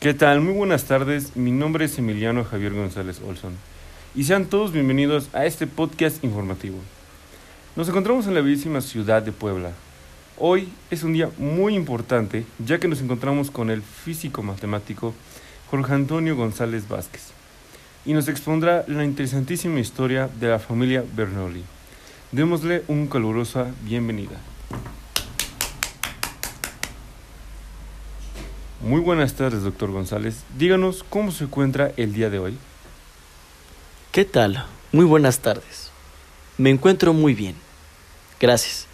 [0.00, 0.40] ¿Qué tal?
[0.40, 1.36] Muy buenas tardes.
[1.36, 3.52] Mi nombre es Emiliano Javier González Olson.
[4.14, 6.78] Y sean todos bienvenidos a este podcast informativo.
[7.76, 9.72] Nos encontramos en la bellísima ciudad de Puebla.
[10.38, 15.12] Hoy es un día muy importante ya que nos encontramos con el físico matemático
[15.70, 17.32] Jorge Antonio González Vázquez
[18.06, 21.62] y nos expondrá la interesantísima historia de la familia Bernoulli.
[22.32, 24.40] Démosle un calurosa bienvenida.
[28.80, 30.42] Muy buenas tardes, doctor González.
[30.56, 32.56] Díganos cómo se encuentra el día de hoy.
[34.10, 34.64] ¿Qué tal?
[34.90, 35.90] Muy buenas tardes.
[36.56, 37.56] Me encuentro muy bien.
[38.40, 38.86] Gracias.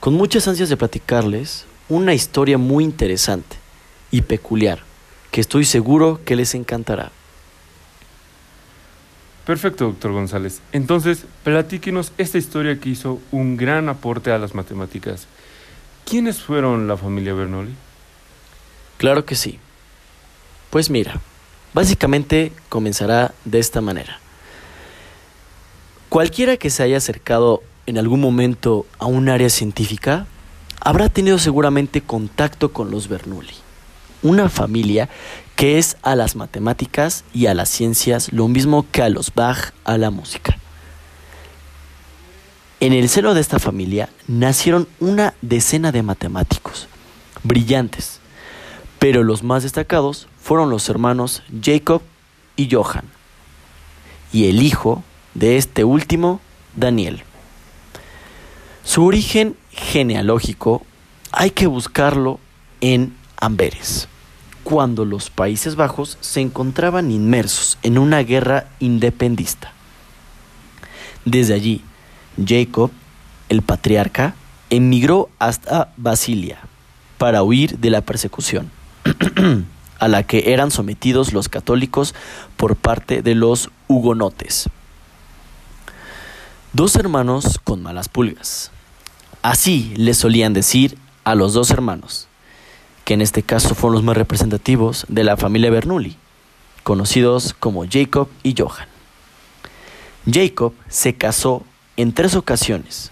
[0.00, 3.56] Con muchas ansias de platicarles una historia muy interesante
[4.10, 4.80] y peculiar
[5.30, 7.10] que estoy seguro que les encantará.
[9.46, 10.60] Perfecto, doctor González.
[10.72, 15.26] Entonces, platíquenos esta historia que hizo un gran aporte a las matemáticas.
[16.04, 17.74] ¿Quiénes fueron la familia Bernoulli?
[19.02, 19.58] Claro que sí.
[20.70, 21.20] Pues mira,
[21.74, 24.20] básicamente comenzará de esta manera.
[26.08, 30.28] Cualquiera que se haya acercado en algún momento a un área científica
[30.78, 33.56] habrá tenido seguramente contacto con los Bernoulli,
[34.22, 35.08] una familia
[35.56, 39.72] que es a las matemáticas y a las ciencias lo mismo que a los Bach
[39.82, 40.56] a la música.
[42.78, 46.86] En el seno de esta familia nacieron una decena de matemáticos,
[47.42, 48.21] brillantes,
[49.02, 52.02] pero los más destacados fueron los hermanos Jacob
[52.54, 53.06] y Johann,
[54.32, 55.02] y el hijo
[55.34, 56.40] de este último,
[56.76, 57.24] Daniel.
[58.84, 60.86] Su origen genealógico
[61.32, 62.38] hay que buscarlo
[62.80, 64.06] en Amberes,
[64.62, 69.72] cuando los Países Bajos se encontraban inmersos en una guerra independista.
[71.24, 71.82] Desde allí,
[72.46, 72.92] Jacob,
[73.48, 74.36] el patriarca,
[74.70, 76.60] emigró hasta Basilia
[77.18, 78.70] para huir de la persecución.
[79.98, 82.14] a la que eran sometidos los católicos
[82.56, 84.68] por parte de los hugonotes.
[86.72, 88.70] Dos hermanos con malas pulgas.
[89.42, 92.28] Así le solían decir a los dos hermanos,
[93.04, 96.16] que en este caso fueron los más representativos de la familia Bernoulli,
[96.82, 98.88] conocidos como Jacob y Johann.
[100.30, 101.64] Jacob se casó
[101.96, 103.10] en tres ocasiones,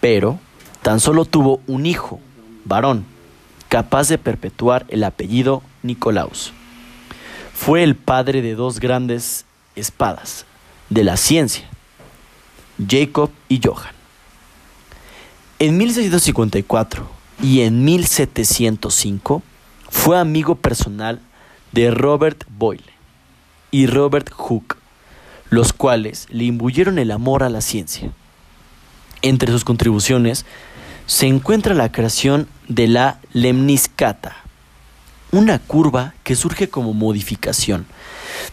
[0.00, 0.38] pero
[0.82, 2.20] tan solo tuvo un hijo,
[2.64, 3.04] varón,
[3.68, 6.52] capaz de perpetuar el apellido Nicolaus.
[7.54, 9.44] Fue el padre de dos grandes
[9.76, 10.46] espadas
[10.90, 11.68] de la ciencia,
[12.88, 13.94] Jacob y Johann.
[15.58, 17.08] En 1654
[17.42, 19.42] y en 1705
[19.90, 21.20] fue amigo personal
[21.72, 22.84] de Robert Boyle
[23.70, 24.76] y Robert Hooke,
[25.50, 28.12] los cuales le imbuyeron el amor a la ciencia.
[29.20, 30.46] Entre sus contribuciones
[31.08, 34.36] se encuentra la creación de la lemniscata,
[35.32, 37.86] una curva que surge como modificación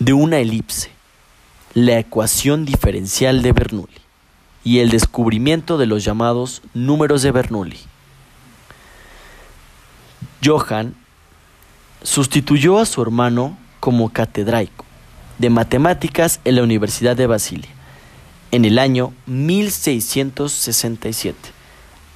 [0.00, 0.90] de una elipse,
[1.74, 4.00] la ecuación diferencial de Bernoulli
[4.64, 7.78] y el descubrimiento de los llamados números de Bernoulli.
[10.44, 10.96] Johann
[12.02, 14.84] sustituyó a su hermano como catedraico
[15.38, 17.70] de matemáticas en la Universidad de Basilia
[18.50, 21.59] en el año 1667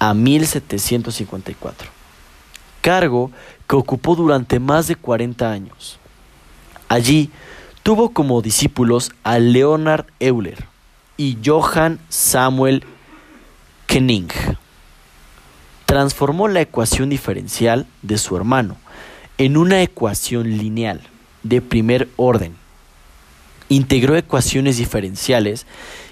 [0.04, 1.88] a 1754,
[2.82, 3.31] cargo
[3.66, 5.98] que ocupó durante más de 40 años.
[6.91, 7.31] Allí
[7.82, 10.66] tuvo como discípulos a Leonard Euler
[11.16, 12.84] y Johann Samuel
[13.87, 14.28] Kenning.
[15.87, 18.76] Transformó la ecuación diferencial de su hermano
[19.38, 21.00] en una ecuación lineal
[21.43, 22.56] de primer orden
[23.70, 25.66] integró ecuaciones diferenciales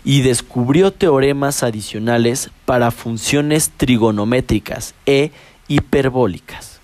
[0.04, 5.30] y descubrió teoremas adicionales para funciones trigonométricas e
[5.68, 6.80] hiperbólicas.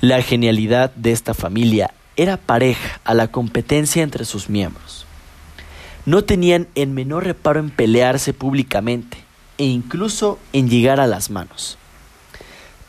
[0.00, 5.06] La genialidad de esta familia era pareja a la competencia entre sus miembros.
[6.06, 9.16] No tenían el menor reparo en pelearse públicamente
[9.56, 11.78] e incluso en llegar a las manos.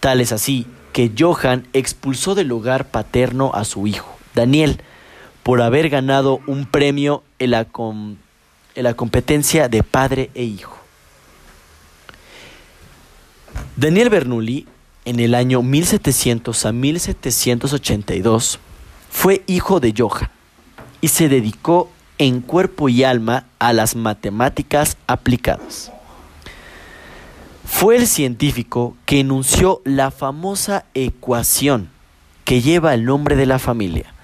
[0.02, 4.82] Tal es así que Johann expulsó del hogar paterno a su hijo, Daniel,
[5.44, 7.66] por haber ganado un premio en la,
[8.76, 10.78] en la competencia de padre e hijo.
[13.76, 14.68] Daniel Bernoulli,
[15.06, 18.60] en el año 1700 a 1782,
[19.10, 20.30] fue hijo de Johann
[21.02, 25.92] y se dedicó en cuerpo y alma a las matemáticas aplicadas.
[27.66, 31.90] Fue el científico que enunció la famosa ecuación
[32.46, 34.15] que lleva el nombre de la familia,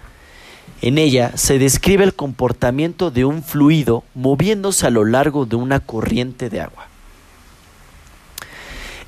[0.82, 5.80] en ella se describe el comportamiento de un fluido moviéndose a lo largo de una
[5.80, 6.88] corriente de agua.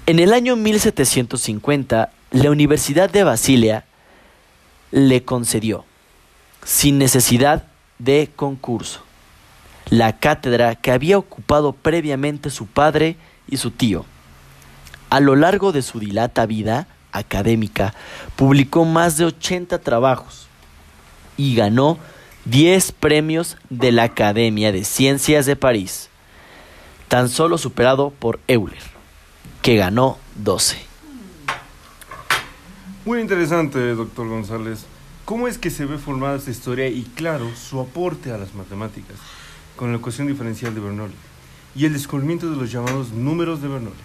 [0.05, 3.85] En el año 1750, la Universidad de Basilia
[4.91, 5.85] le concedió,
[6.63, 7.65] sin necesidad
[7.97, 9.01] de concurso,
[9.89, 13.15] la cátedra que había ocupado previamente su padre
[13.47, 14.05] y su tío.
[15.09, 17.93] A lo largo de su dilata vida académica,
[18.35, 20.47] publicó más de 80 trabajos
[21.37, 21.97] y ganó
[22.45, 26.09] 10 premios de la Academia de Ciencias de París,
[27.07, 28.81] tan solo superado por Euler,
[29.61, 30.77] que ganó 12.
[33.05, 34.85] Muy interesante, doctor González.
[35.25, 39.15] ¿Cómo es que se ve formada esta historia y, claro, su aporte a las matemáticas
[39.77, 41.15] con la ecuación diferencial de Bernoulli
[41.75, 43.95] y el descubrimiento de los llamados números de Bernoulli?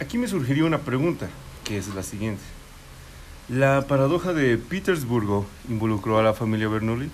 [0.00, 1.28] Aquí me surgiría una pregunta,
[1.64, 2.42] que es la siguiente.
[3.48, 7.10] ¿La paradoja de Petersburgo involucró a la familia Bernoulli?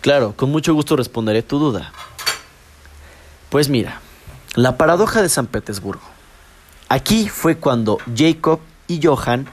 [0.00, 1.92] Claro, con mucho gusto responderé tu duda.
[3.50, 4.00] Pues mira,
[4.54, 6.02] la paradoja de San Petersburgo.
[6.88, 9.46] Aquí fue cuando Jacob y Johann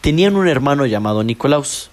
[0.00, 1.90] tenían un hermano llamado Nicolaus,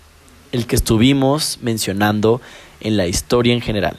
[0.52, 2.42] el que estuvimos mencionando
[2.80, 3.98] en la historia en general,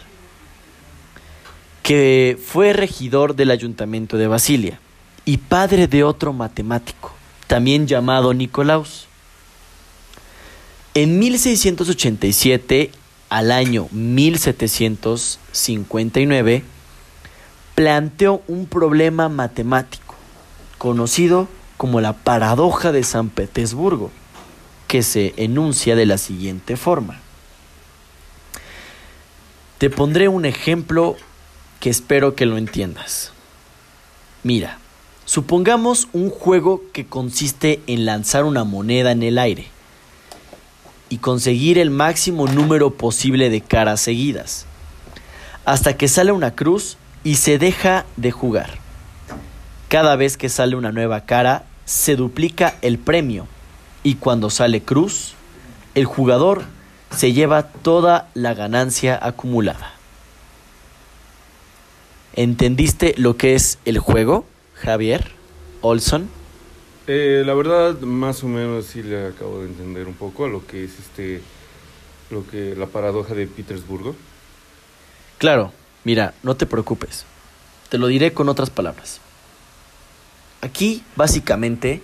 [1.82, 4.80] que fue regidor del ayuntamiento de Basilia
[5.24, 7.15] y padre de otro matemático,
[7.46, 9.06] también llamado Nicolaus.
[10.94, 12.90] En 1687
[13.28, 16.62] al año 1759,
[17.74, 20.14] planteó un problema matemático
[20.78, 24.10] conocido como la paradoja de San Petersburgo,
[24.88, 27.20] que se enuncia de la siguiente forma.
[29.78, 31.16] Te pondré un ejemplo
[31.80, 33.32] que espero que lo entiendas.
[34.42, 34.78] Mira,
[35.26, 39.66] supongamos un juego que consiste en lanzar una moneda en el aire
[41.10, 44.64] y conseguir el máximo número posible de caras seguidas,
[45.64, 48.78] hasta que sale una cruz y se deja de jugar.
[49.88, 53.46] Cada vez que sale una nueva cara, se duplica el premio
[54.02, 55.34] y cuando sale cruz,
[55.94, 56.64] el jugador
[57.10, 59.92] se lleva toda la ganancia acumulada.
[62.34, 64.44] ¿Entendiste lo que es el juego,
[64.76, 65.30] Javier
[65.80, 66.28] Olson?
[67.06, 70.66] Eh, la verdad, más o menos sí le acabo de entender un poco a lo
[70.66, 71.40] que es este,
[72.30, 74.16] lo que la paradoja de Petersburgo.
[75.38, 75.72] Claro,
[76.04, 77.24] mira, no te preocupes.
[77.90, 79.20] Te lo diré con otras palabras.
[80.62, 82.02] Aquí, básicamente,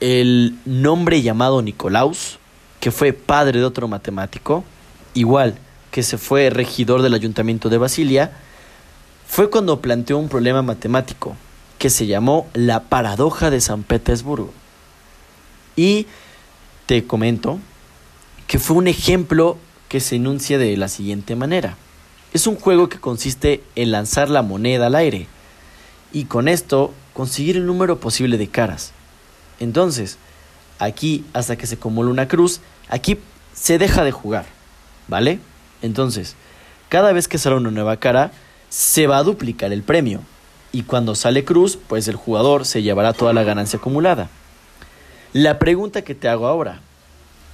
[0.00, 2.38] el nombre llamado Nicolaus,
[2.80, 4.64] que fue padre de otro matemático,
[5.12, 5.58] igual
[5.90, 8.32] que se fue regidor del ayuntamiento de Basilia,
[9.26, 11.36] fue cuando planteó un problema matemático
[11.84, 14.54] que se llamó la paradoja de San Petersburgo.
[15.76, 16.06] Y
[16.86, 17.58] te comento
[18.46, 19.58] que fue un ejemplo
[19.90, 21.76] que se enuncia de la siguiente manera.
[22.32, 25.26] Es un juego que consiste en lanzar la moneda al aire
[26.10, 28.92] y con esto conseguir el número posible de caras.
[29.60, 30.16] Entonces,
[30.78, 33.18] aquí hasta que se acumula una cruz, aquí
[33.52, 34.46] se deja de jugar,
[35.06, 35.38] ¿vale?
[35.82, 36.34] Entonces,
[36.88, 38.32] cada vez que sale una nueva cara,
[38.70, 40.22] se va a duplicar el premio.
[40.74, 44.28] Y cuando sale cruz, pues el jugador se llevará toda la ganancia acumulada.
[45.32, 46.80] La pregunta que te hago ahora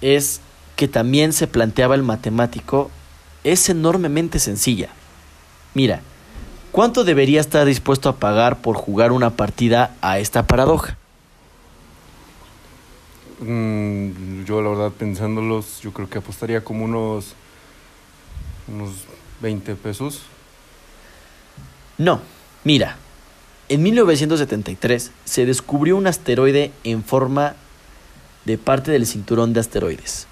[0.01, 0.41] es
[0.75, 2.91] que también se planteaba el matemático
[3.45, 4.89] es enormemente sencilla.
[5.75, 6.01] Mira,
[6.73, 10.97] ¿cuánto debería estar dispuesto a pagar por jugar una partida a esta paradoja?
[13.41, 17.35] Mm, yo la verdad pensándolos, yo creo que apostaría como unos
[18.67, 19.05] unos
[19.43, 20.23] 20 pesos.
[21.99, 22.23] No,
[22.65, 22.97] mira,
[23.71, 27.55] en 1973 se descubrió un asteroide en forma
[28.45, 30.27] de parte del cinturón de asteroides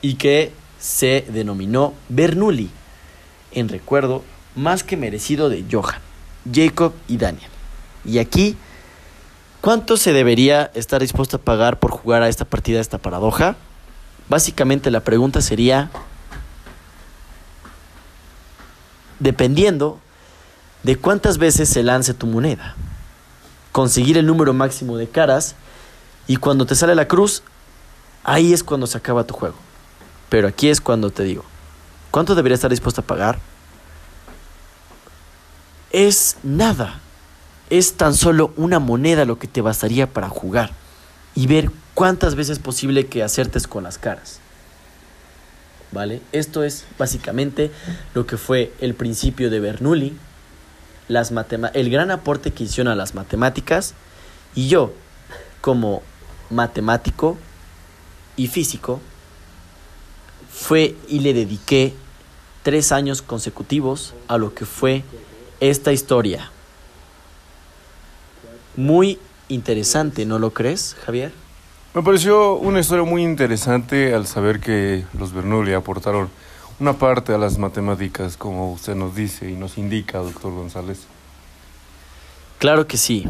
[0.00, 2.70] y que se denominó Bernoulli,
[3.52, 4.24] en recuerdo
[4.56, 6.00] más que merecido de Johann,
[6.50, 7.50] Jacob y Daniel.
[8.06, 8.56] Y aquí,
[9.60, 13.54] ¿cuánto se debería estar dispuesto a pagar por jugar a esta partida, a esta paradoja?
[14.30, 15.90] Básicamente la pregunta sería,
[19.18, 20.00] dependiendo
[20.82, 22.74] de cuántas veces se lance tu moneda,
[23.72, 25.54] conseguir el número máximo de caras
[26.26, 27.42] y cuando te sale la cruz,
[28.24, 29.56] ahí es cuando se acaba tu juego.
[30.28, 31.44] Pero aquí es cuando te digo,
[32.10, 33.38] ¿cuánto debería estar dispuesto a pagar?
[35.90, 37.00] Es nada.
[37.70, 40.72] Es tan solo una moneda lo que te bastaría para jugar
[41.34, 44.40] y ver cuántas veces es posible que acertes con las caras.
[45.90, 46.22] ¿Vale?
[46.32, 47.70] Esto es básicamente
[48.14, 50.16] lo que fue el principio de Bernoulli,
[51.12, 51.32] las
[51.74, 53.94] el gran aporte que hicieron a las matemáticas
[54.54, 54.92] y yo,
[55.60, 56.02] como
[56.50, 57.38] matemático
[58.36, 59.00] y físico,
[60.50, 61.94] fue y le dediqué
[62.62, 65.04] tres años consecutivos a lo que fue
[65.60, 66.50] esta historia.
[68.76, 71.32] Muy interesante, ¿no lo crees, Javier?
[71.94, 76.30] Me pareció una historia muy interesante al saber que los Bernoulli aportaron
[76.80, 81.00] una parte a las matemáticas, como usted nos dice y nos indica, doctor González.
[82.58, 83.24] Claro que sí.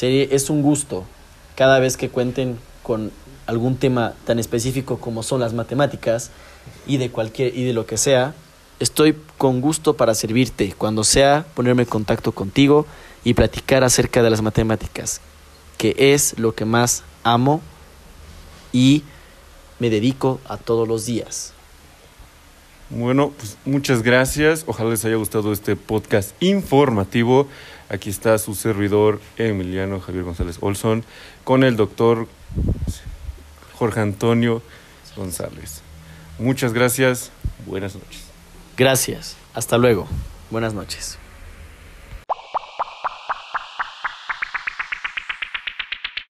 [0.00, 1.04] es un gusto
[1.56, 3.10] cada vez que cuenten con
[3.46, 6.30] algún tema tan específico como son las matemáticas
[6.86, 8.34] y de cualquier y de lo que sea.
[8.78, 12.86] Estoy con gusto para servirte cuando sea ponerme en contacto contigo
[13.24, 15.20] y platicar acerca de las matemáticas,
[15.78, 17.60] que es lo que más amo
[18.72, 19.02] y
[19.80, 21.54] me dedico a todos los días.
[22.90, 24.64] Bueno, pues muchas gracias.
[24.66, 27.46] Ojalá les haya gustado este podcast informativo.
[27.90, 31.04] Aquí está su servidor Emiliano Javier González Olson
[31.44, 32.28] con el doctor
[33.74, 34.62] Jorge Antonio
[35.16, 35.82] González.
[36.38, 37.30] Muchas gracias.
[37.66, 38.24] Buenas noches.
[38.76, 39.36] Gracias.
[39.54, 40.06] Hasta luego.
[40.50, 41.18] Buenas noches.